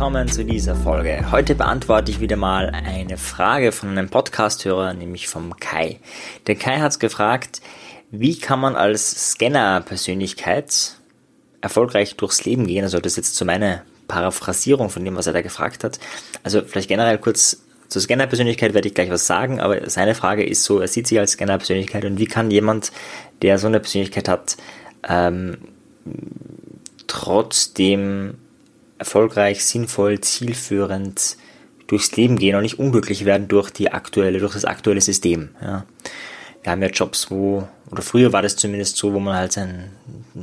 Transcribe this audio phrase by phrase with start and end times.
[0.00, 1.30] willkommen zu dieser Folge.
[1.30, 6.00] Heute beantworte ich wieder mal eine Frage von einem Podcast-Hörer, nämlich vom Kai.
[6.46, 7.60] Der Kai hat gefragt,
[8.10, 10.96] wie kann man als Scanner-Persönlichkeit
[11.60, 12.82] erfolgreich durchs Leben gehen?
[12.82, 16.00] Also das ist jetzt zu meiner Paraphrasierung von dem, was er da gefragt hat.
[16.44, 20.64] Also vielleicht generell kurz zur Scanner-Persönlichkeit werde ich gleich was sagen, aber seine Frage ist
[20.64, 22.90] so, er sieht sich als Scanner-Persönlichkeit und wie kann jemand,
[23.42, 24.56] der so eine Persönlichkeit hat,
[25.06, 25.58] ähm,
[27.06, 28.38] trotzdem
[29.00, 31.36] erfolgreich, sinnvoll, zielführend
[31.86, 35.48] durchs Leben gehen und nicht unglücklich werden durch die aktuelle, durch das aktuelle System.
[35.60, 35.86] Ja.
[36.62, 39.90] Wir haben ja Jobs, wo, oder früher war das zumindest so, wo man halt sein,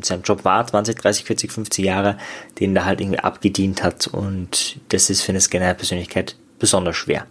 [0.02, 2.18] seinem Job war, 20, 30, 40, 50 Jahre,
[2.60, 7.28] den da halt irgendwie abgedient hat und das ist für eine Scanner-Persönlichkeit besonders schwer.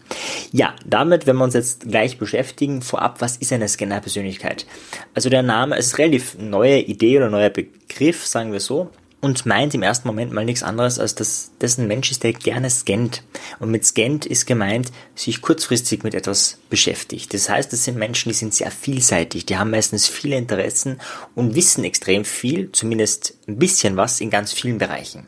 [0.53, 4.67] Ja, damit, wenn wir uns jetzt gleich beschäftigen, vorab, was ist eine Scanner-Persönlichkeit?
[5.15, 8.89] Also der Name, ist relativ neue Idee oder neuer Begriff, sagen wir so
[9.20, 12.33] und meint im ersten Moment mal nichts anderes, als dass das ein Mensch ist, der
[12.33, 13.22] gerne scannt.
[13.59, 17.33] Und mit scannt ist gemeint, sich kurzfristig mit etwas beschäftigt.
[17.33, 21.00] Das heißt, das sind Menschen, die sind sehr vielseitig, die haben meistens viele Interessen
[21.34, 25.27] und wissen extrem viel, zumindest ein bisschen was in ganz vielen Bereichen.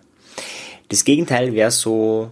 [0.90, 2.30] Das Gegenteil wäre so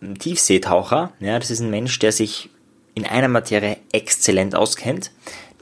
[0.00, 1.12] ein Tiefseetaucher.
[1.20, 2.50] Ja, das ist ein Mensch, der sich
[2.94, 5.10] in einer Materie exzellent auskennt,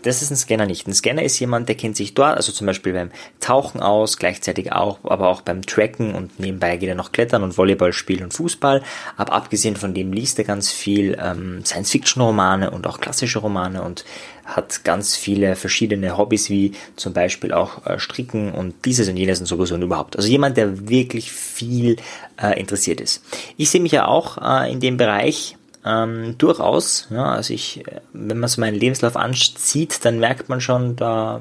[0.02, 0.86] das ist ein Scanner nicht.
[0.86, 4.72] Ein Scanner ist jemand, der kennt sich dort, also zum Beispiel beim Tauchen aus, gleichzeitig
[4.72, 8.34] auch, aber auch beim Tracken und nebenbei geht er noch Klettern und Volleyball spielen und
[8.34, 8.83] Fußball.
[9.17, 14.05] Aber abgesehen von dem liest er ganz viel ähm, Science-Fiction-Romane und auch klassische Romane und
[14.44, 19.41] hat ganz viele verschiedene Hobbys, wie zum Beispiel auch äh, Stricken und dieses und jenes
[19.41, 20.17] und sowieso und überhaupt.
[20.17, 21.97] Also jemand, der wirklich viel
[22.41, 23.24] äh, interessiert ist.
[23.56, 25.55] Ich sehe mich ja auch äh, in dem Bereich,
[25.87, 30.97] ähm, durchaus, ja, also ich, wenn man so meinen Lebenslauf anzieht, dann merkt man schon
[30.97, 31.41] da,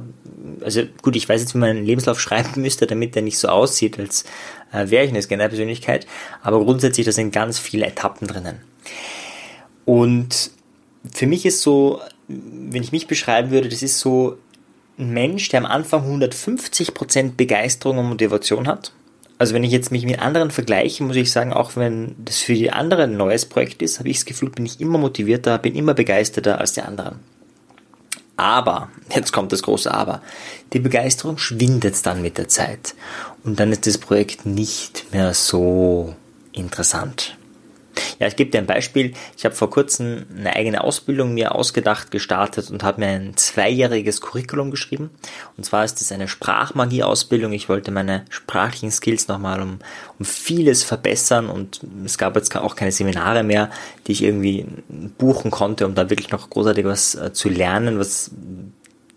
[0.62, 3.48] also gut, ich weiß jetzt, wie man einen Lebenslauf schreiben müsste, damit der nicht so
[3.48, 4.24] aussieht, als
[4.72, 6.06] äh, wäre ich eine Scanner-Persönlichkeit,
[6.44, 8.62] aber grundsätzlich, da sind ganz viele Etappen drinnen.
[9.84, 10.52] Und
[11.12, 14.38] für mich ist so, wenn ich mich beschreiben würde, das ist so
[15.00, 18.92] ein Mensch, der am Anfang 150% Begeisterung und Motivation hat
[19.38, 22.54] also wenn ich jetzt mich mit anderen vergleiche, muss ich sagen, auch wenn das für
[22.54, 25.76] die anderen ein neues Projekt ist, habe ich das Gefühl, bin ich immer motivierter, bin
[25.76, 27.20] immer begeisterter als die anderen.
[28.38, 30.22] Aber, jetzt kommt das große Aber,
[30.74, 32.96] die Begeisterung schwindet dann mit der Zeit
[33.44, 36.16] und dann ist das Projekt nicht mehr so
[36.52, 37.35] interessant.
[38.20, 39.14] Ja, ich gebe dir ein Beispiel.
[39.38, 44.22] Ich habe vor kurzem eine eigene Ausbildung mir ausgedacht, gestartet und habe mir ein zweijähriges
[44.22, 45.10] Curriculum geschrieben.
[45.58, 47.54] Und zwar ist es eine Sprachmagie-Ausbildung.
[47.54, 49.80] Ich wollte meine sprachlichen Skills nochmal um,
[50.20, 53.70] um vieles verbessern und es gab jetzt auch keine Seminare mehr,
[54.08, 54.66] die ich irgendwie
[55.18, 58.32] buchen konnte, um da wirklich noch großartig was äh, zu lernen, was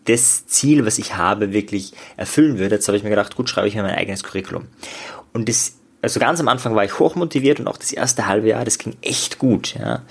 [0.04, 2.76] das Ziel, was ich habe, wirklich erfüllen würde.
[2.76, 4.66] Jetzt habe ich mir gedacht, gut, schreibe ich mir mein eigenes Curriculum.
[5.32, 8.64] Und das also ganz am Anfang war ich hochmotiviert und auch das erste halbe Jahr,
[8.64, 10.02] das ging echt gut, ja.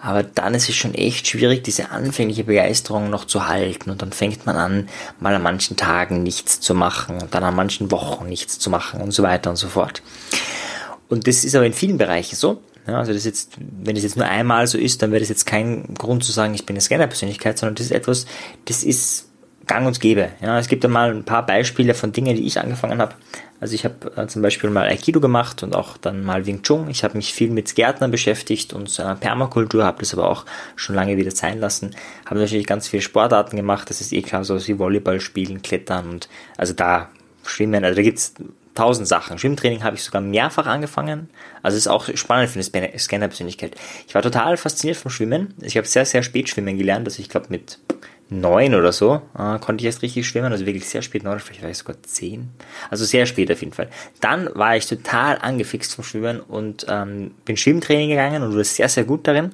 [0.00, 4.12] Aber dann ist es schon echt schwierig, diese anfängliche Begeisterung noch zu halten und dann
[4.12, 4.88] fängt man an,
[5.20, 9.00] mal an manchen Tagen nichts zu machen und dann an manchen Wochen nichts zu machen
[9.00, 10.02] und so weiter und so fort.
[11.08, 12.62] Und das ist aber in vielen Bereichen so.
[12.86, 15.46] Ja, also das jetzt, wenn es jetzt nur einmal so ist, dann wäre das jetzt
[15.46, 18.26] kein Grund zu sagen, ich bin eine Scanner-Persönlichkeit, sondern das ist etwas,
[18.64, 19.28] das ist
[19.66, 20.30] gang und gäbe.
[20.40, 23.14] Ja, es gibt einmal ein paar Beispiele von Dingen, die ich angefangen habe.
[23.62, 26.90] Also ich habe äh, zum Beispiel mal Aikido gemacht und auch dann mal Wing Chun.
[26.90, 30.96] Ich habe mich viel mit Gärtnern beschäftigt und äh, Permakultur, habe das aber auch schon
[30.96, 31.94] lange wieder sein lassen.
[32.26, 36.10] Habe natürlich ganz viele Sportarten gemacht, das ist eh klar, so wie Volleyball spielen, Klettern
[36.10, 37.10] und also da
[37.44, 38.34] Schwimmen, also da gibt's
[38.74, 39.38] tausend Sachen.
[39.38, 41.30] Schwimmtraining habe ich sogar mehrfach angefangen.
[41.62, 43.76] Also ist auch spannend für eine Scanner-Persönlichkeit.
[44.08, 45.54] Ich war total fasziniert vom Schwimmen.
[45.60, 47.06] Ich habe sehr, sehr spät schwimmen gelernt.
[47.06, 47.78] Also ich glaube mit
[48.40, 51.62] neun oder so äh, konnte ich erst richtig schwimmen, also wirklich sehr spät, neun, vielleicht
[51.62, 52.50] war ich sogar zehn.
[52.90, 53.88] Also sehr spät auf jeden Fall.
[54.20, 58.88] Dann war ich total angefixt vom Schwimmen und ähm, bin Schwimmtraining gegangen und wurde sehr,
[58.88, 59.52] sehr gut darin.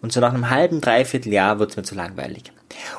[0.00, 2.52] Und so nach einem halben, dreiviertel Jahr wurde es mir zu langweilig.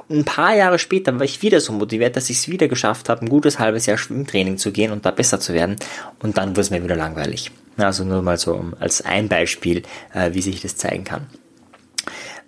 [0.08, 3.10] Und ein paar Jahre später war ich wieder so motiviert, dass ich es wieder geschafft
[3.10, 5.76] habe, ein gutes halbes Jahr Schwimmtraining zu gehen und da besser zu werden.
[6.20, 7.52] Und dann wurde es mir wieder langweilig.
[7.78, 9.84] Also nur mal so als ein Beispiel,
[10.14, 11.28] äh, wie sich das zeigen kann.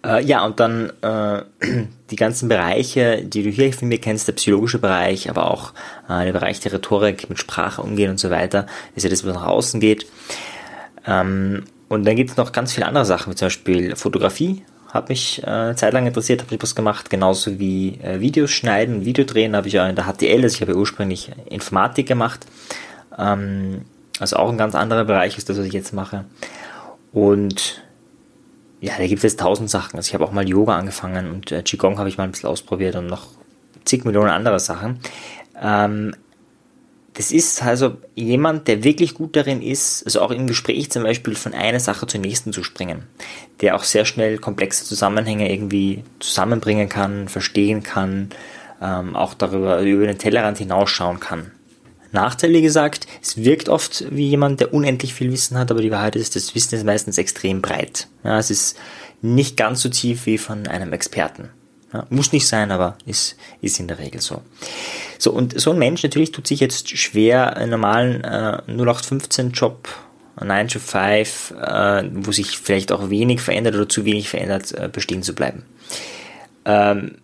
[0.08, 1.44] Äh, ja, und dann äh,
[2.10, 5.74] die ganzen Bereiche, die du hier von mir kennst, der psychologische Bereich, aber auch
[6.08, 9.34] äh, der Bereich der Rhetorik, mit Sprache umgehen und so weiter, ist ja das, was
[9.34, 10.06] nach außen geht.
[11.06, 14.64] Ähm, und dann gibt es noch ganz viele andere Sachen, wie zum Beispiel Fotografie,
[14.94, 19.26] hat mich äh, zeitlang interessiert, habe ich was gemacht, genauso wie äh, Videos schneiden, Video
[19.26, 22.46] drehen habe ich ja in der HTL, also ich habe ja ursprünglich Informatik gemacht,
[23.18, 23.82] ähm,
[24.20, 26.26] also auch ein ganz anderer Bereich ist das, was ich jetzt mache.
[27.14, 27.82] Und
[28.80, 29.98] ja, da gibt es tausend Sachen.
[29.98, 32.50] Also ich habe auch mal Yoga angefangen und äh, Qigong habe ich mal ein bisschen
[32.50, 33.28] ausprobiert und noch
[33.86, 35.00] zig Millionen andere Sachen.
[35.60, 36.14] Ähm,
[37.18, 41.34] das ist also jemand, der wirklich gut darin ist, also auch im Gespräch zum Beispiel
[41.34, 43.04] von einer Sache zur nächsten zu springen,
[43.60, 48.30] der auch sehr schnell komplexe Zusammenhänge irgendwie zusammenbringen kann, verstehen kann,
[48.84, 51.52] ähm, auch darüber über den Tellerrand hinausschauen kann.
[52.12, 56.16] Nachteile gesagt, es wirkt oft wie jemand, der unendlich viel Wissen hat, aber die Wahrheit
[56.16, 58.08] ist, das Wissen ist meistens extrem breit.
[58.24, 58.78] Ja, es ist
[59.22, 61.50] nicht ganz so tief wie von einem Experten.
[61.94, 64.42] Ja, muss nicht sein, aber ist, ist in der Regel so.
[65.18, 69.88] So, und so ein Mensch natürlich tut sich jetzt schwer, einen normalen äh, 0815-Job,
[70.44, 74.90] 9 to 5, äh, wo sich vielleicht auch wenig verändert oder zu wenig verändert, äh,
[74.92, 75.64] bestehen zu bleiben.
[76.66, 77.16] Ähm,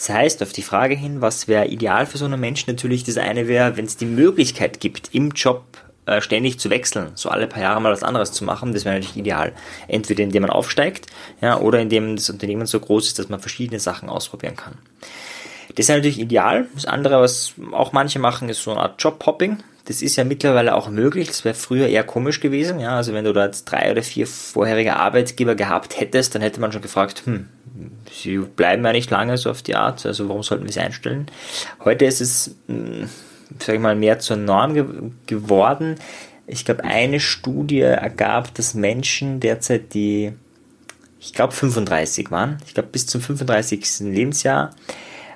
[0.00, 3.18] das heißt, auf die Frage hin, was wäre ideal für so einen Menschen, natürlich das
[3.18, 5.62] eine wäre, wenn es die Möglichkeit gibt, im Job
[6.06, 8.94] äh, ständig zu wechseln, so alle paar Jahre mal was anderes zu machen, das wäre
[8.94, 9.52] natürlich ideal.
[9.88, 11.08] Entweder indem man aufsteigt,
[11.42, 14.78] ja, oder indem das Unternehmen so groß ist, dass man verschiedene Sachen ausprobieren kann.
[15.74, 16.66] Das ist natürlich ideal.
[16.74, 19.58] Das andere, was auch manche machen, ist so eine Art Jobhopping.
[19.84, 21.28] Das ist ja mittlerweile auch möglich.
[21.28, 22.80] Das wäre früher eher komisch gewesen.
[22.80, 26.58] Ja, also wenn du da jetzt drei oder vier vorherige Arbeitgeber gehabt hättest, dann hätte
[26.58, 27.48] man schon gefragt, hm,
[28.12, 30.04] sie bleiben ja nicht lange so auf die Art.
[30.06, 31.26] Also warum sollten wir sie einstellen?
[31.84, 33.08] Heute ist es hm,
[33.58, 34.84] sage ich mal, mehr zur Norm ge
[35.26, 35.96] geworden.
[36.46, 40.32] Ich glaube, eine Studie ergab, dass Menschen derzeit die,
[41.20, 42.58] ich glaube, 35 waren.
[42.66, 44.00] Ich glaube, bis zum 35.
[44.00, 44.70] Lebensjahr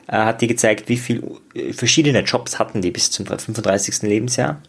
[0.08, 1.22] äh, hat die gezeigt, wie viele
[1.54, 4.02] äh, verschiedene Jobs hatten die bis zum 35.
[4.02, 4.60] Lebensjahr.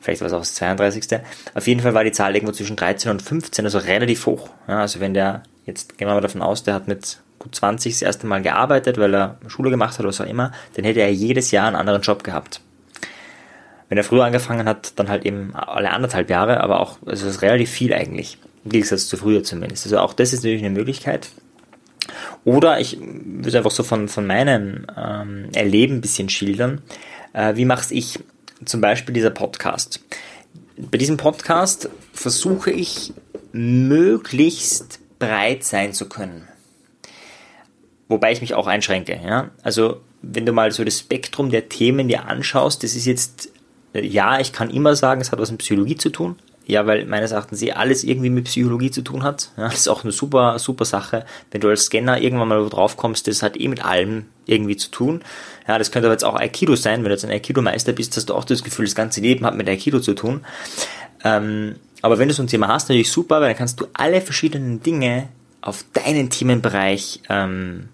[0.00, 1.20] Vielleicht war es auch das 32.
[1.54, 4.48] Auf jeden Fall war die Zahl irgendwo zwischen 13 und 15, also relativ hoch.
[4.68, 7.92] Ja, also wenn der, jetzt gehen wir mal davon aus, der hat mit gut 20
[7.92, 11.00] das erste Mal gearbeitet, weil er Schule gemacht hat oder was auch immer, dann hätte
[11.00, 12.60] er jedes Jahr einen anderen Job gehabt.
[13.88, 17.36] Wenn er früher angefangen hat, dann halt eben alle anderthalb Jahre, aber auch, also das
[17.36, 18.38] ist relativ viel eigentlich.
[18.64, 19.86] Im Gegensatz zu früher zumindest.
[19.86, 21.30] Also auch das ist natürlich eine Möglichkeit.
[22.44, 26.82] Oder ich würde einfach so von, von meinem ähm, Erleben ein bisschen schildern.
[27.32, 28.18] Äh, wie mache ich
[28.64, 30.00] zum Beispiel dieser Podcast?
[30.76, 33.12] Bei diesem Podcast versuche ich
[33.52, 36.48] möglichst breit sein zu können.
[38.08, 39.20] Wobei ich mich auch einschränke.
[39.22, 39.50] Ja?
[39.62, 43.50] Also wenn du mal so das Spektrum der Themen dir anschaust, das ist jetzt,
[43.92, 46.36] äh, ja, ich kann immer sagen, es hat was mit Psychologie zu tun.
[46.66, 49.52] Ja, weil meines Erachtens eh alles irgendwie mit Psychologie zu tun hat.
[49.56, 51.24] Ja, das ist auch eine super, super Sache.
[51.50, 54.90] Wenn du als Scanner irgendwann mal drauf kommst, das hat eh mit allem irgendwie zu
[54.90, 55.22] tun.
[55.66, 57.00] Ja, das könnte aber jetzt auch Aikido sein.
[57.00, 59.56] Wenn du jetzt ein Aikido-Meister bist, hast du auch das Gefühl, das ganze Leben hat
[59.56, 60.44] mit Aikido zu tun.
[61.24, 64.20] Ähm, aber wenn du so ein Thema hast, natürlich super, weil dann kannst du alle
[64.20, 65.28] verschiedenen Dinge
[65.60, 67.88] auf deinen Themenbereich ähm,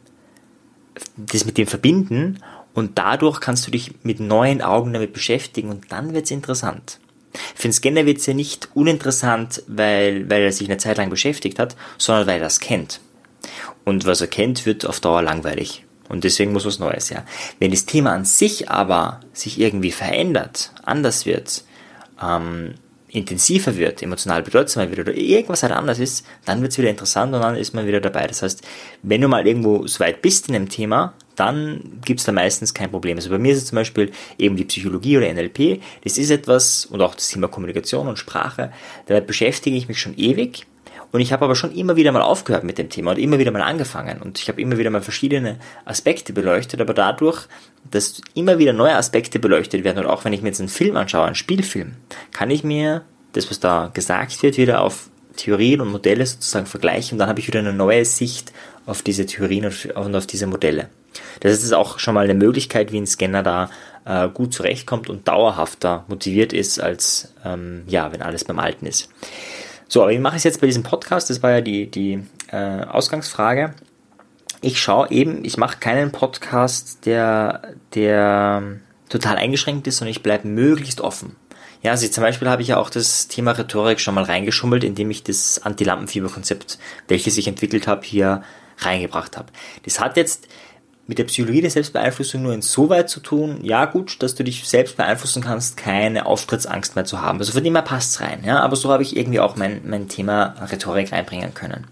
[1.17, 2.39] das mit dem verbinden
[2.75, 6.99] und dadurch kannst du dich mit neuen Augen damit beschäftigen und dann wird's interessant.
[7.55, 11.59] Für den Scanner wird's ja nicht uninteressant, weil, weil er sich eine Zeit lang beschäftigt
[11.59, 13.01] hat, sondern weil er das kennt.
[13.85, 15.85] Und was er kennt, wird auf Dauer langweilig.
[16.09, 17.25] Und deswegen muss was Neues, ja.
[17.59, 21.65] Wenn das Thema an sich aber sich irgendwie verändert, anders wird,
[22.23, 22.75] ähm,
[23.15, 27.33] intensiver wird, emotional bedeutsamer wird oder irgendwas halt anders ist, dann wird es wieder interessant
[27.33, 28.27] und dann ist man wieder dabei.
[28.27, 28.63] Das heißt,
[29.03, 32.75] wenn du mal irgendwo so weit bist in einem Thema, dann gibt es da meistens
[32.75, 33.17] kein Problem.
[33.17, 35.81] Also bei mir ist es zum Beispiel eben die Psychologie oder NLP.
[36.03, 38.73] Das ist etwas, und auch das Thema Kommunikation und Sprache,
[39.07, 40.67] damit beschäftige ich mich schon ewig.
[41.15, 43.53] Und ich habe aber schon immer wieder mal aufgehört mit dem Thema und immer wieder
[43.53, 44.21] mal angefangen.
[44.21, 47.47] Und ich habe immer wieder mal verschiedene Aspekte beleuchtet, aber dadurch,
[47.89, 50.97] dass immer wieder neue Aspekte beleuchtet werden und auch wenn ich mir jetzt einen Film
[50.97, 51.93] anschaue, einen Spielfilm,
[52.33, 53.03] kann ich mir
[53.33, 57.39] das, was da gesagt wird, wieder auf Theorien und Modelle sozusagen vergleichen und dann habe
[57.39, 58.53] ich wieder eine neue Sicht
[58.85, 60.89] auf diese Theorien und auf diese Modelle.
[61.39, 63.71] Das ist auch schon mal eine Möglichkeit, wie ein Scanner da
[64.05, 69.09] äh, gut zurechtkommt und dauerhafter motiviert ist, als ähm, ja, wenn alles beim Alten ist.
[69.95, 71.31] So, aber wie mache ich es jetzt bei diesem Podcast?
[71.31, 72.21] Das war ja die, die
[72.51, 73.75] äh, Ausgangsfrage.
[74.61, 80.49] Ich schaue eben, ich mache keinen Podcast, der, der total eingeschränkt ist, sondern ich bleibe
[80.49, 81.37] möglichst offen.
[81.85, 85.13] Ja, also zum Beispiel habe ich ja auch das Thema Rhetorik schon mal reingeschummelt, indem
[85.13, 88.43] ich das Anti-Lampenfieber-Konzept, welches ich entwickelt habe, hier
[88.79, 89.53] reingebracht habe.
[89.85, 90.49] Das hat jetzt
[91.07, 94.97] mit der Psychologie der Selbstbeeinflussung nur insoweit zu tun, ja gut, dass du dich selbst
[94.97, 97.39] beeinflussen kannst, keine Auftrittsangst mehr zu haben.
[97.39, 100.09] Also von dem her passt's rein, ja, aber so habe ich irgendwie auch mein, mein
[100.09, 101.87] Thema Rhetorik reinbringen können.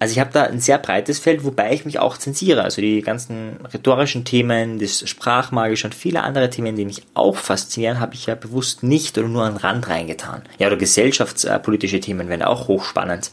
[0.00, 2.62] Also ich habe da ein sehr breites Feld, wobei ich mich auch zensiere.
[2.62, 7.98] Also die ganzen rhetorischen Themen, das Sprachmagische und viele andere Themen, die mich auch faszinieren,
[7.98, 10.42] habe ich ja bewusst nicht oder nur an den Rand reingetan.
[10.58, 13.32] Ja, oder gesellschaftspolitische Themen werden auch hochspannend.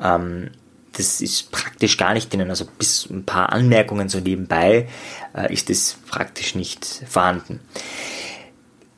[0.00, 0.50] Ähm,
[0.98, 2.50] das ist praktisch gar nicht drinnen.
[2.50, 4.88] Also bis ein paar Anmerkungen so nebenbei
[5.34, 7.60] äh, ist das praktisch nicht vorhanden.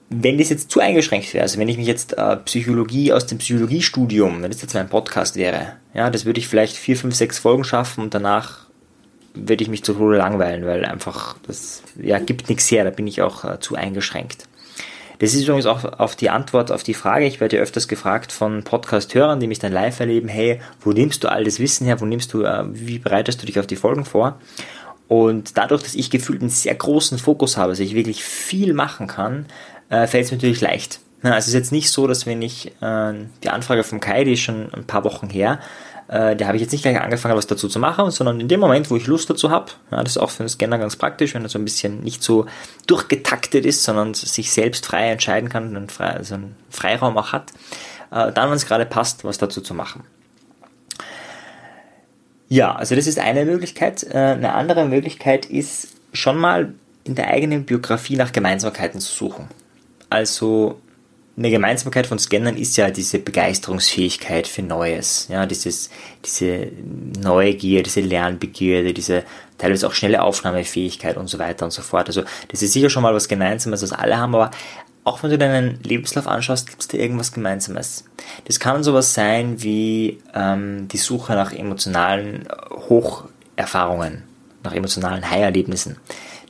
[0.09, 3.39] Wenn das jetzt zu eingeschränkt wäre, also wenn ich mich jetzt äh, Psychologie aus dem
[3.39, 7.39] Psychologiestudium, wenn das jetzt mein Podcast wäre, ja, das würde ich vielleicht vier, fünf, sechs
[7.39, 8.67] Folgen schaffen und danach
[9.35, 13.07] würde ich mich zu Tode langweilen, weil einfach das ja gibt nichts her, da bin
[13.07, 14.49] ich auch äh, zu eingeschränkt.
[15.21, 17.27] Das ist übrigens auch auf die Antwort auf die Frage.
[17.27, 21.23] Ich werde ja öfters gefragt von Podcast-Hörern, die mich dann live erleben, hey, wo nimmst
[21.23, 22.01] du all das Wissen her?
[22.01, 24.41] Wo nimmst du, äh, wie bereitest du dich auf die Folgen vor?
[25.09, 29.09] Und dadurch, dass ich gefühlt einen sehr großen Fokus habe, dass ich wirklich viel machen
[29.09, 29.45] kann,
[29.91, 31.01] äh, fällt es mir natürlich leicht.
[31.23, 33.13] Also es ist jetzt nicht so, dass wenn ich äh,
[33.45, 35.61] die Anfrage vom Kai, die ist schon ein paar Wochen her,
[36.11, 38.59] äh, da habe ich jetzt nicht gleich angefangen, was dazu zu machen, sondern in dem
[38.59, 41.35] Moment, wo ich Lust dazu habe, ja, das ist auch für den Scanner ganz praktisch,
[41.35, 42.47] wenn er so ein bisschen nicht so
[42.89, 47.53] durchgetaktet ist, sondern sich selbst frei entscheiden kann und frei, also einen Freiraum auch hat,
[48.11, 50.03] äh, dann, wenn es gerade passt, was dazu zu machen.
[52.49, 54.03] Ja, also das ist eine Möglichkeit.
[54.03, 56.75] Äh, eine andere Möglichkeit ist schon mal
[57.05, 59.47] in der eigenen Biografie nach Gemeinsamkeiten zu suchen.
[60.09, 60.81] Also
[61.41, 65.89] eine Gemeinsamkeit von Scannern ist ja diese Begeisterungsfähigkeit für Neues, ja, dieses,
[66.23, 66.69] diese
[67.19, 69.25] Neugier, diese Lernbegierde, diese
[69.57, 72.09] teilweise auch schnelle Aufnahmefähigkeit und so weiter und so fort.
[72.09, 74.51] Also das ist sicher schon mal was Gemeinsames, was alle haben, aber
[75.05, 78.05] auch wenn du deinen Lebenslauf anschaust, gibt es da irgendwas Gemeinsames.
[78.45, 84.25] Das kann sowas sein wie ähm, die Suche nach emotionalen Hocherfahrungen,
[84.63, 85.97] nach emotionalen High-Erlebnissen.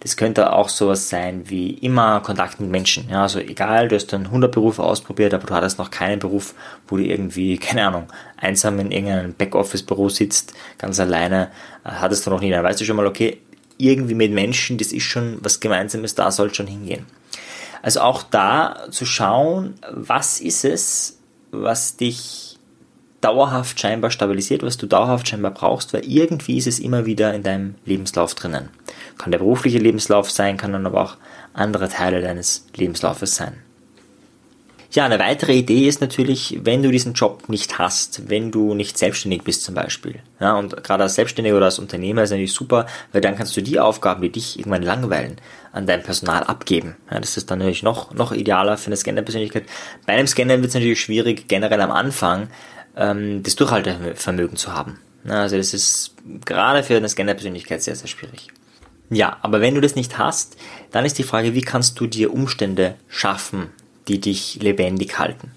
[0.00, 3.08] Das könnte auch sowas sein wie immer Kontakt mit Menschen.
[3.10, 6.54] Ja, also egal, du hast dann 100 Berufe ausprobiert, aber du hattest noch keinen Beruf,
[6.88, 11.50] wo du irgendwie, keine Ahnung, einsam in irgendeinem Backoffice-Büro sitzt, ganz alleine,
[11.84, 12.50] äh, hattest du noch nie.
[12.50, 13.38] Dann weißt du schon mal, okay,
[13.76, 17.06] irgendwie mit Menschen, das ist schon was Gemeinsames, da soll schon hingehen.
[17.82, 21.18] Also auch da zu schauen, was ist es,
[21.50, 22.58] was dich
[23.20, 27.42] dauerhaft scheinbar stabilisiert, was du dauerhaft scheinbar brauchst, weil irgendwie ist es immer wieder in
[27.42, 28.70] deinem Lebenslauf drinnen.
[29.20, 31.16] Kann der berufliche Lebenslauf sein, kann dann aber auch
[31.52, 33.52] andere Teile deines Lebenslaufes sein.
[34.92, 38.96] Ja, eine weitere Idee ist natürlich, wenn du diesen Job nicht hast, wenn du nicht
[38.96, 40.20] selbstständig bist zum Beispiel.
[40.40, 43.60] Ja, und gerade als Selbstständiger oder als Unternehmer ist natürlich super, weil dann kannst du
[43.60, 45.36] die Aufgaben, die dich irgendwann langweilen,
[45.72, 46.96] an dein Personal abgeben.
[47.10, 49.64] Ja, das ist dann natürlich noch, noch idealer für eine Scanner-Persönlichkeit.
[50.06, 52.48] Bei einem Scanner wird es natürlich schwierig, generell am Anfang,
[52.96, 54.98] ähm, das Durchhaltevermögen zu haben.
[55.28, 56.14] Also das ist
[56.46, 58.48] gerade für eine Scanner-Persönlichkeit sehr, sehr schwierig.
[59.10, 60.56] Ja, aber wenn du das nicht hast,
[60.92, 63.70] dann ist die Frage, wie kannst du dir Umstände schaffen,
[64.06, 65.50] die dich lebendig halten?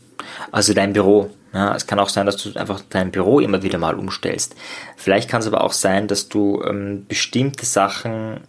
[0.51, 1.29] Also dein Büro.
[1.53, 4.55] Ja, es kann auch sein, dass du einfach dein Büro immer wieder mal umstellst.
[4.97, 8.41] Vielleicht kann es aber auch sein, dass du ähm, bestimmte Sachen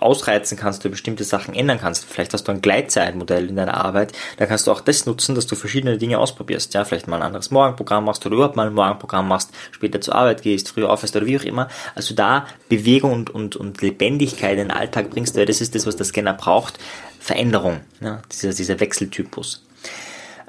[0.00, 2.04] ausreizen kannst, du bestimmte Sachen ändern kannst.
[2.04, 5.46] Vielleicht hast du ein Gleitzeitmodell in deiner Arbeit, da kannst du auch das nutzen, dass
[5.46, 6.74] du verschiedene Dinge ausprobierst.
[6.74, 10.14] Ja, vielleicht mal ein anderes Morgenprogramm machst oder überhaupt mal ein Morgenprogramm machst, später zur
[10.14, 11.68] Arbeit gehst, früher aufhörst oder wie auch immer.
[11.94, 15.86] Also da Bewegung und, und, und Lebendigkeit in den Alltag bringst, weil das ist das,
[15.86, 16.78] was der Scanner braucht.
[17.20, 19.64] Veränderung, ja, dieser, dieser Wechseltypus.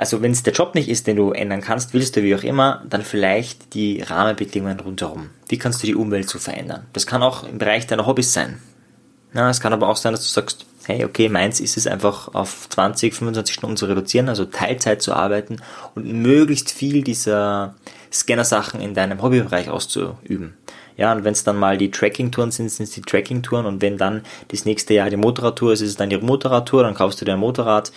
[0.04, 2.44] Also wenn es der Job nicht ist, den du ändern kannst, willst du wie auch
[2.44, 5.30] immer, dann vielleicht die Rahmenbedingungen rundherum.
[5.48, 6.86] Wie kannst du die Umwelt so verändern?
[6.92, 8.60] Das kann auch im Bereich deiner Hobbys sein.
[9.34, 12.34] Ja, es kann aber auch sein, dass du sagst, hey, okay, meins ist es einfach
[12.34, 15.62] auf 20, 25 Stunden zu reduzieren, also Teilzeit zu arbeiten
[15.96, 17.76] und möglichst viel dieser
[18.12, 20.58] Scanner-Sachen in deinem Hobbybereich auszuüben.
[20.98, 23.66] Ja, und wenn es dann mal die Tracking-Touren sind, sind es die Tracking-Touren.
[23.66, 26.94] Und wenn dann das nächste Jahr die Motorradtour ist, ist es dann die Motorradtour, dann
[26.94, 27.92] kaufst du dir ein Motorrad,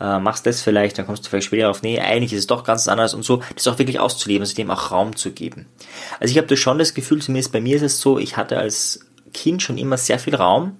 [0.00, 2.64] äh, machst das vielleicht, dann kommst du vielleicht später auf, nee, eigentlich ist es doch
[2.64, 3.14] ganz anders.
[3.14, 5.66] Und so, das auch wirklich auszuleben, also dem auch Raum zu geben.
[6.18, 8.58] Also ich habe da schon das Gefühl, zumindest bei mir ist es so, ich hatte
[8.58, 9.00] als
[9.32, 10.76] Kind schon immer sehr viel Raum,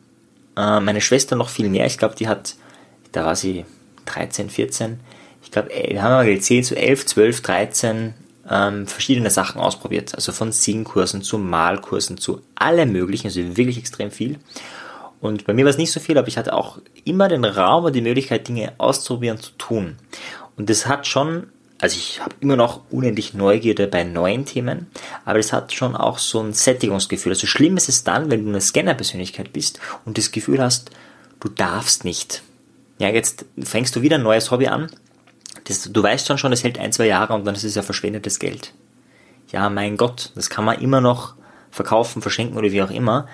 [0.57, 2.57] äh, meine Schwester noch viel mehr, ich glaube, die hat,
[3.13, 3.65] da war sie
[4.07, 4.99] 13, 14,
[5.43, 8.15] ich glaube, äh, wir haben mal gezählt, so 11, 12, 13
[8.51, 10.15] ähm, verschiedene Sachen ausprobiert.
[10.15, 14.39] Also von Singkursen zu Malkursen zu allem möglichen, also wirklich extrem viel.
[15.21, 17.85] Und bei mir war es nicht so viel, aber ich hatte auch immer den Raum
[17.85, 19.97] und die Möglichkeit, Dinge auszuprobieren, zu tun.
[20.57, 24.87] Und das hat schon, also ich habe immer noch unendlich Neugierde bei neuen Themen,
[25.25, 27.33] aber es hat schon auch so ein Sättigungsgefühl.
[27.33, 30.91] Also schlimm ist es dann, wenn du eine Scanner-Persönlichkeit bist und das Gefühl hast,
[31.39, 32.43] du darfst nicht.
[32.99, 34.91] Ja, jetzt fängst du wieder ein neues Hobby an
[35.71, 37.83] das, du weißt schon schon, das hält ein, zwei Jahre und dann ist es ja
[37.83, 38.75] verschwendetes Geld.
[39.53, 41.35] Ja, mein Gott, das kann man immer noch
[41.71, 43.27] verkaufen, verschenken oder wie auch immer.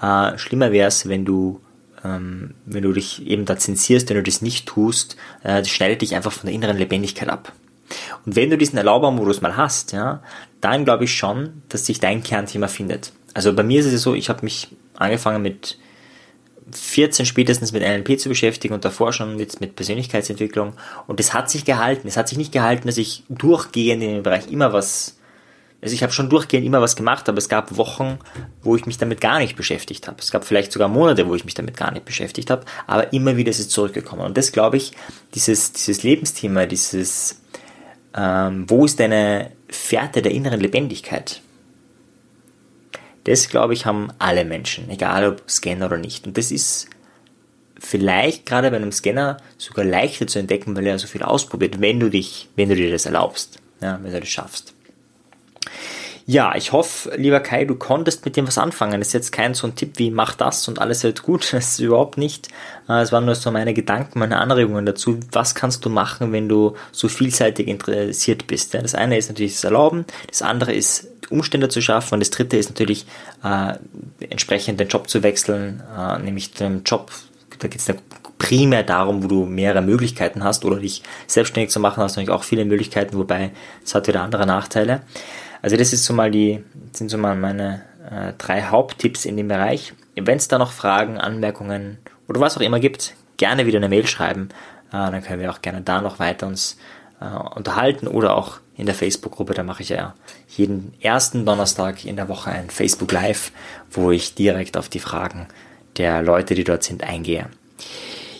[0.00, 1.60] Äh, schlimmer wäre es, wenn du
[2.04, 6.02] ähm, wenn du dich eben da zensierst, wenn du das nicht tust, äh, das schneidet
[6.02, 7.52] dich einfach von der inneren Lebendigkeit ab.
[8.24, 10.22] Und wenn du diesen Erlaubermodus mal hast, ja,
[10.60, 13.12] dann glaube ich schon, dass sich dein Kernthema findet.
[13.34, 15.78] Also bei mir ist es so, ich habe mich angefangen mit
[16.72, 20.74] 14 spätestens mit NLP zu beschäftigen und davor schon mit, mit Persönlichkeitsentwicklung.
[21.06, 22.08] Und es hat sich gehalten.
[22.08, 25.16] Es hat sich nicht gehalten, dass ich durchgehend in dem Bereich immer was,
[25.80, 28.18] also ich habe schon durchgehend immer was gemacht, aber es gab Wochen,
[28.62, 30.18] wo ich mich damit gar nicht beschäftigt habe.
[30.20, 33.36] Es gab vielleicht sogar Monate, wo ich mich damit gar nicht beschäftigt habe, aber immer
[33.36, 34.24] wieder ist es zurückgekommen.
[34.24, 34.92] Und das glaube ich,
[35.34, 37.40] dieses, dieses Lebensthema, dieses,
[38.14, 41.42] ähm, wo ist deine Fährte der inneren Lebendigkeit?
[43.28, 46.26] Das, glaube ich, haben alle Menschen, egal ob Scanner oder nicht.
[46.26, 46.88] Und das ist
[47.78, 52.00] vielleicht gerade bei einem Scanner sogar leichter zu entdecken, weil er so viel ausprobiert, wenn
[52.00, 54.72] du dich, wenn du dir das erlaubst, ja, wenn du das schaffst.
[56.30, 59.00] Ja, ich hoffe, lieber Kai, du konntest mit dem was anfangen.
[59.00, 61.50] Das ist jetzt kein so ein Tipp wie mach das und alles wird gut.
[61.52, 62.48] Das ist überhaupt nicht.
[62.86, 65.20] Äh, es waren nur so meine Gedanken, meine Anregungen dazu.
[65.32, 68.74] Was kannst du machen, wenn du so vielseitig interessiert bist?
[68.74, 72.58] Das eine ist natürlich das Erlauben, das andere ist Umstände zu schaffen und das dritte
[72.58, 73.06] ist natürlich
[73.42, 73.78] äh,
[74.28, 77.10] entsprechend den Job zu wechseln, äh, nämlich den Job,
[77.58, 77.90] da geht es
[78.36, 82.44] primär darum, wo du mehrere Möglichkeiten hast oder dich selbstständig zu machen, hast natürlich auch
[82.44, 83.50] viele Möglichkeiten, wobei
[83.82, 85.00] es hat wieder andere Nachteile.
[85.62, 86.62] Also das ist so mal die,
[86.92, 89.92] sind so mal meine äh, drei Haupttipps in dem Bereich.
[90.14, 91.98] Wenn es da noch Fragen, Anmerkungen
[92.28, 94.48] oder was auch immer gibt, gerne wieder eine Mail schreiben.
[94.88, 96.78] Äh, dann können wir auch gerne da noch weiter uns
[97.20, 99.54] äh, unterhalten oder auch in der Facebook-Gruppe.
[99.54, 100.14] Da mache ich ja
[100.48, 103.52] jeden ersten Donnerstag in der Woche ein Facebook Live,
[103.90, 105.46] wo ich direkt auf die Fragen
[105.96, 107.46] der Leute, die dort sind, eingehe.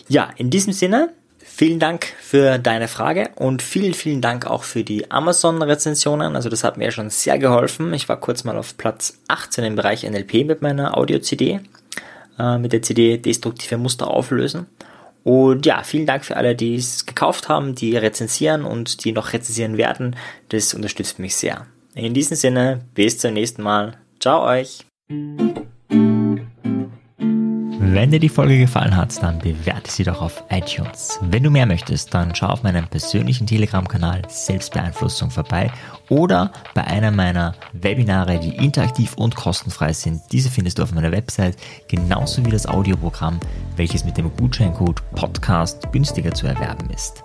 [0.07, 1.09] Ja, in diesem Sinne
[1.59, 6.37] Vielen Dank für deine Frage und vielen, vielen Dank auch für die Amazon-Rezensionen.
[6.37, 7.93] Also das hat mir schon sehr geholfen.
[7.93, 11.59] Ich war kurz mal auf Platz 18 im Bereich NLP mit meiner Audio-CD,
[12.39, 14.67] äh, mit der CD Destruktive Muster auflösen.
[15.25, 19.33] Und ja, vielen Dank für alle, die es gekauft haben, die rezensieren und die noch
[19.33, 20.15] rezensieren werden.
[20.47, 21.65] Das unterstützt mich sehr.
[21.93, 23.97] In diesem Sinne, bis zum nächsten Mal.
[24.21, 24.85] Ciao euch!
[27.91, 31.17] Wenn dir die Folge gefallen hat, dann bewerte sie doch auf iTunes.
[31.23, 35.71] Wenn du mehr möchtest, dann schau auf meinem persönlichen Telegram-Kanal Selbstbeeinflussung vorbei
[36.07, 40.21] oder bei einer meiner Webinare, die interaktiv und kostenfrei sind.
[40.31, 43.39] Diese findest du auf meiner Website, genauso wie das Audioprogramm,
[43.75, 47.23] welches mit dem Gutscheincode Podcast günstiger zu erwerben ist.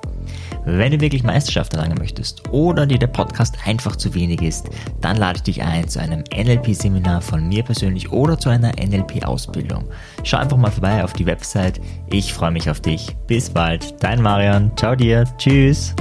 [0.64, 4.70] Wenn du wirklich Meisterschaft erlangen möchtest oder dir der Podcast einfach zu wenig ist,
[5.00, 9.84] dann lade ich dich ein zu einem NLP-Seminar von mir persönlich oder zu einer NLP-Ausbildung.
[10.22, 11.80] Schau einfach mal vorbei auf die Website.
[12.10, 13.16] Ich freue mich auf dich.
[13.26, 14.02] Bis bald.
[14.02, 14.72] Dein Marian.
[14.76, 15.24] Ciao dir.
[15.38, 15.94] Tschüss.